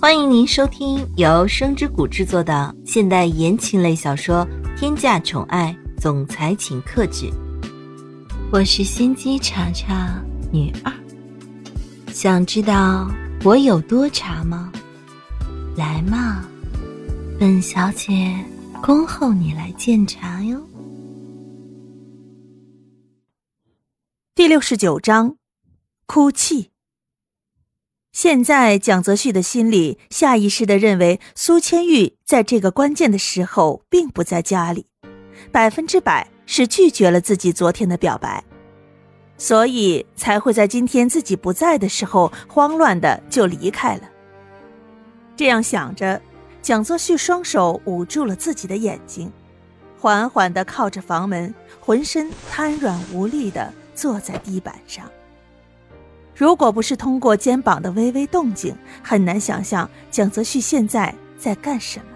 [0.00, 4.46] 欢迎您收听由声之谷制作的现代言情类小说
[4.78, 7.26] 《天价宠爱总裁请克制》，
[8.52, 10.22] 我是心机茶茶
[10.52, 10.92] 女二。
[12.12, 13.10] 想知道
[13.42, 14.72] 我有多茶吗？
[15.76, 16.48] 来嘛，
[17.40, 18.32] 本小姐
[18.80, 20.64] 恭候你来鉴茶哟。
[24.36, 25.36] 第六十九章，
[26.06, 26.70] 哭泣。
[28.20, 34.86] 现在，蒋泽旭的心里下意识的认为苏千玉在这个关键的时候并不在家里，
[35.52, 38.42] 百分之百是拒绝了自己昨天的表白，
[39.36, 44.02] 所以才会在今天自己不在的时候慌乱的就离开了。
[45.36, 46.20] 这样想着，
[46.60, 49.30] 蒋泽旭双手捂住了自己的眼睛，
[49.96, 55.08] 缓缓的靠着房门，浑身瘫软无力的坐在地板上。
[56.38, 62.06] 如果不是通过肩膀的微微动静，很难想象蒋泽旭现在在干什么。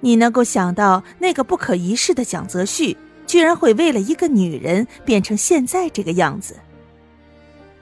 [0.00, 2.96] 你能够想到那个不可一世的蒋泽旭，
[3.28, 6.56] 居然会为了一个女人变成现在这个样子？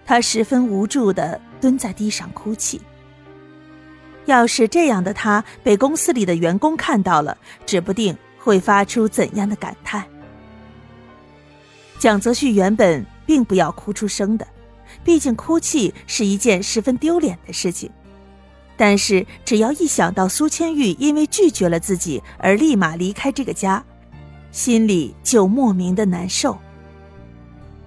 [0.05, 2.83] 他十分无助的蹲在地上哭泣。
[4.27, 7.35] 要是这样的他被公司里的员工看到了，
[7.65, 10.05] 指不定会发出怎样的感叹。
[11.99, 13.03] 蒋泽旭原本。
[13.31, 14.45] 并不要哭出声的，
[15.05, 17.91] 毕竟哭泣是一件十分丢脸的事情。
[18.77, 23.85] 但是只要一想到苏千玉因为拒绝了自己而立马离开这个家，
[24.53, 26.59] 心里就莫名的难受。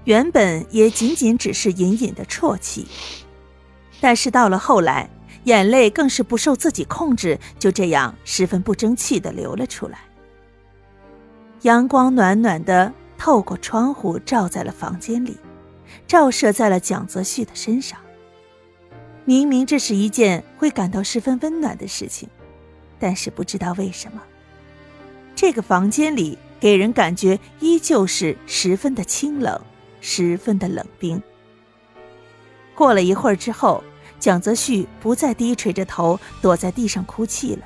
[0.04, 2.86] 原本也仅仅只是隐隐的啜泣，
[4.00, 5.09] 但是到了后来，
[5.46, 10.00] 眼泪更是不受自己控制，就这样十分不争气的流了出来。
[11.62, 12.94] 阳光暖暖的。
[13.16, 15.38] 透过窗户照在了房间里，
[16.08, 17.99] 照射在了蒋泽旭的身上。
[19.25, 22.27] 明明这是一件会感到十分温暖的事情，
[23.00, 24.22] 但是不知道为什么，
[25.35, 29.62] 这个房间里给人感觉依旧是十分的清冷，
[30.01, 31.22] 十分的冷冰。
[32.75, 33.84] 过了一会儿之后，
[34.19, 37.66] 蒋泽旭不再低垂着头躲在地上哭泣了，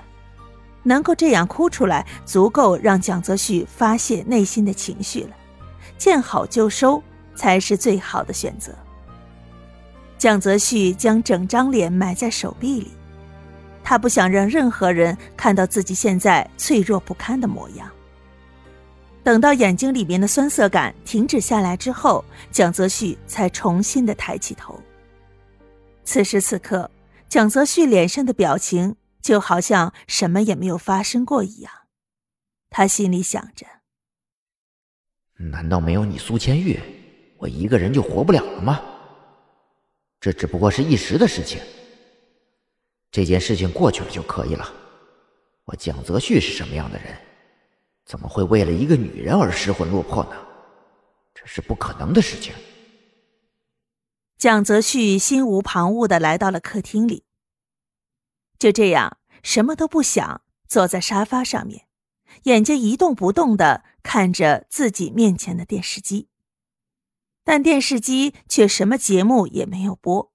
[0.83, 5.31] 能够这样哭出来，足够让蒋泽旭发泄内心的情绪了。
[5.97, 7.01] 见好就收
[7.37, 8.75] 才是最好的选择。
[10.17, 12.91] 蒋泽旭将整张脸埋在手臂里，
[13.83, 17.89] 他不想让任何人看到自己现在脆弱不堪的模样。
[19.23, 24.81] 等到眼睛里面的酸涩感停止下来之后，蒋泽旭才重新的抬起头。
[26.03, 26.89] 此时此刻，
[27.29, 31.71] 蒋泽旭脸上的表情就好像什么也没有发生过一样，
[32.69, 33.67] 他心里想着。
[35.35, 36.79] 难道没有你苏千玉，
[37.37, 38.81] 我一个人就活不了了吗？
[40.19, 41.61] 这只不过是一时的事情，
[43.11, 44.73] 这件事情过去了就可以了。
[45.65, 47.15] 我蒋泽旭是什么样的人？
[48.05, 50.35] 怎么会为了一个女人而失魂落魄呢？
[51.35, 52.53] 这是不可能的事情。
[54.37, 57.23] 蒋泽旭心无旁骛的来到了客厅里，
[58.57, 61.87] 就这样什么都不想，坐在沙发上面。
[62.43, 66.27] 眼睛一动不动的看着自己面前的电视机，
[67.47, 70.33] 但电视机却什么节目也没有播。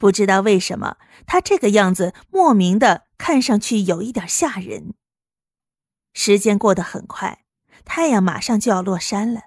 [0.00, 0.96] 不知道为什么，
[1.28, 4.94] 他这个样子莫名的看上去有一点吓人。
[6.12, 7.44] 时间过得很快，
[7.84, 9.42] 太阳马上就要落山了，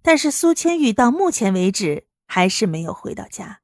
[0.00, 3.60] 但是苏千玉到目前为止还是没有回到家。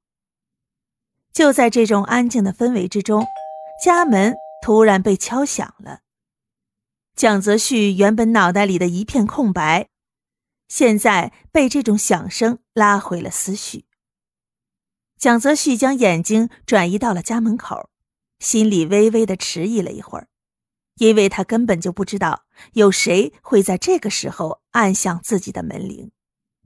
[1.33, 3.27] 就在这种安静的氛围之中，
[3.83, 6.01] 家门突然被敲响了。
[7.17, 9.89] 蒋泽旭原本脑袋里的一片空白，
[10.73, 13.85] 现在被这种响声拉回了思绪。
[15.19, 17.91] 蒋泽旭将眼睛转移到了家门口，
[18.39, 20.29] 心里微微的迟疑了一会儿，
[20.95, 26.11] 因为他根本就不知道有谁会在这个时候按响自己的门铃，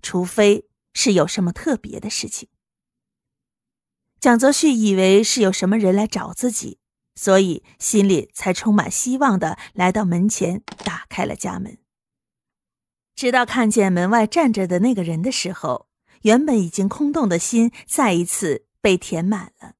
[0.00, 2.48] 除非是有什么特别的事情。
[4.20, 6.78] 蒋泽旭以为是有什么人来找自己。
[7.16, 11.78] 所以心里才充满希望的来到门前，打开了家门。
[13.16, 15.88] 直到看见门外站着的那个人的时候，
[16.22, 19.72] 原本已经空洞的心再一次被填满了。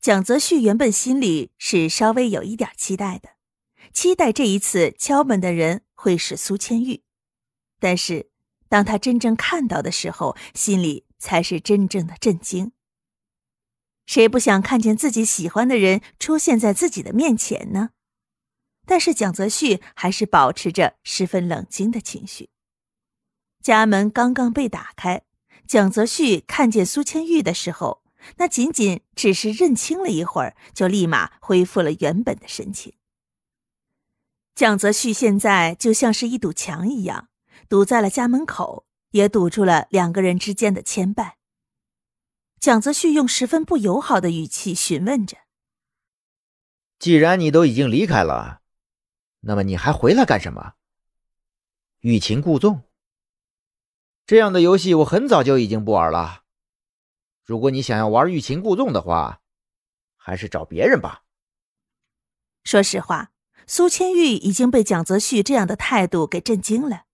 [0.00, 3.30] 蒋泽旭原本心里是稍微有一点期待的，
[3.92, 7.02] 期待这一次敲门的人会是苏千玉，
[7.80, 8.30] 但是
[8.68, 12.70] 当他真正看到的时候，心里才是真正的震惊。
[14.06, 17.90] 谁不想看见自己喜欢的人出现在自己的面前呢？
[18.86, 22.48] 但是蒋泽旭还是保持着十分冷静的情绪。
[23.60, 25.24] 家门刚刚被打开，
[25.66, 28.02] 蒋泽旭看见苏千玉的时候，
[28.36, 32.94] 那仅仅只是认清了一会儿，就立马恢复了原本的神情。
[34.54, 37.28] 蒋泽旭现在就像是一堵墙一样，
[37.68, 41.32] 堵在了家门口，也堵住了两个人之间的牵绊。
[42.58, 45.36] 蒋泽旭用十分不友好的语气询问着
[46.98, 48.62] ：“既然你都已经离开了，
[49.48, 50.72] 那么你还回来干什么？
[52.00, 52.82] 欲擒故纵？
[54.26, 56.42] 这样的游戏我很早就已经不玩了。
[57.44, 59.40] 如果你想要玩欲擒故纵的话，
[60.16, 61.22] 还是找别人吧。”
[62.64, 63.30] 说实话，
[63.68, 67.04] 苏千玉已经被蒋泽旭这样的态度给震惊了。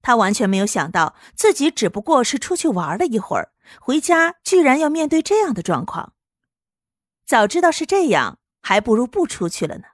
[0.00, 6.12] 他完全没有想到，自己只不过是出去玩了一会儿，回家居然要面对这样的状况。
[7.26, 9.88] 早知道是这样，还不如不出去了呢。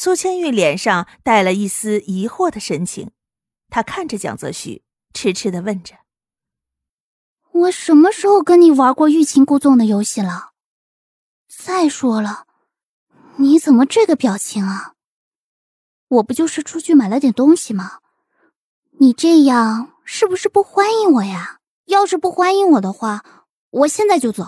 [0.00, 3.10] 苏千玉脸上带了一丝疑惑的神情，
[3.68, 5.96] 他看着蒋泽旭，痴痴的问着
[7.50, 10.50] ：“我什么时候跟你玩过欲擒故纵的游戏了？
[11.48, 12.46] 再说了，
[13.38, 14.92] 你怎么这个表情啊？
[16.06, 17.98] 我不就是出去买了点东西吗？”
[19.00, 21.58] 你这样是不是不欢迎我呀？
[21.86, 23.24] 要是不欢迎我的话，
[23.70, 24.46] 我现在就走。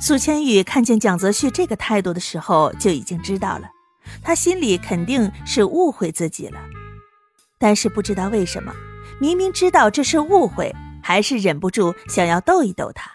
[0.00, 3.68] 苏千玉看见蒋泽旭这个态度的时候，就已经知道了，
[4.22, 6.60] 他心里肯定是误会自己了。
[7.58, 8.74] 但是不知道为什么，
[9.20, 13.12] 明明知道这是误会，还是忍不住想要逗一逗他，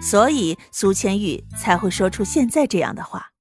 [0.00, 3.32] 所以苏千玉才会说出现在这样的话。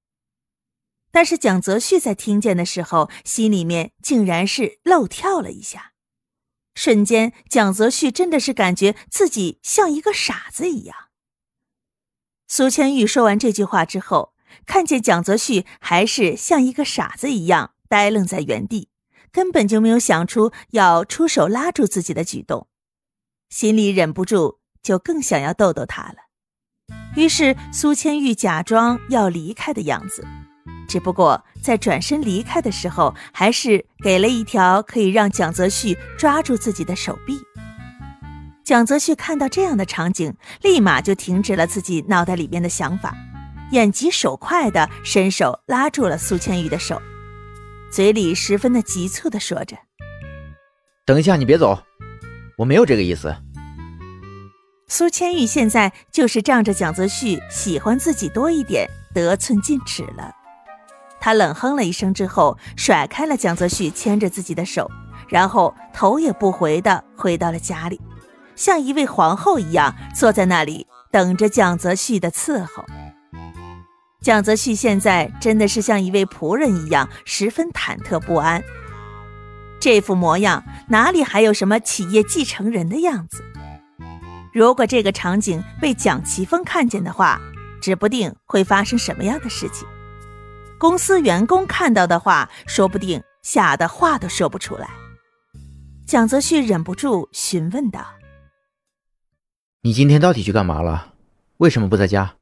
[1.11, 5.93] 但是蒋泽旭在听见的时候，心里面竟然是漏跳了一下，
[6.73, 10.95] 瞬间，蒋泽旭真的是感觉自己像一个傻子一样。
[12.49, 14.33] 苏千玉说完这句话之后，
[14.65, 18.89] 看见蒋泽旭还是像一个傻子一样呆愣在原地，
[19.31, 22.67] 根本就没有想出要出手拉住自己的举动，
[23.49, 26.15] 心里忍不住就更想要逗逗他了。
[27.15, 30.25] 于是，苏千玉假装要离开的样子。
[30.87, 37.39] 只不过在转身离开的时候，还是给了一条可以让蒋泽旭抓住自己的手臂。
[38.63, 43.15] 蒋泽旭看到这样的场景，立马就停止了自己脑袋里边的想法，
[43.71, 47.01] 眼疾手快的伸手拉住了苏千玉的手，
[47.91, 49.75] 嘴里十分的急促的说着
[51.05, 51.77] ：“等一下，你别走，
[52.57, 53.35] 我没有这个意思。”
[54.87, 60.31] 苏千玉现在就是仗着蒋泽旭喜欢自己多一点，得寸进尺了。
[61.19, 64.89] 他冷哼了一声之后，甩开了蒋泽旭牵着自己的手，
[65.27, 67.99] 然后头也不回的回到了家里，
[68.55, 72.85] 像一位皇后一样坐在那里等着蒋泽旭的伺候。
[74.25, 78.63] 蒋泽旭现在真的是像一位仆人一样，十分忐忑不安。
[79.79, 83.43] 这副模样哪里还有什么企业继承人的样子？
[84.51, 87.39] 如果这个场景被蒋奇峰看见的话，
[87.79, 89.87] 指不定会发生什么样的事情。
[90.79, 94.89] 公司员工看到的话，说不定吓得话都说不出来。
[96.07, 98.03] 蒋泽旭忍不住询问道
[99.85, 101.13] ：“你今天到底去干嘛了？
[101.57, 102.33] 为什么不在家？”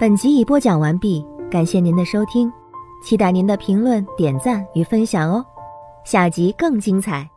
[0.00, 2.50] 本集已播讲完毕，感谢您的收听，
[3.04, 5.44] 期待您的评论、点赞与分享哦。
[6.06, 7.30] 下集更精彩。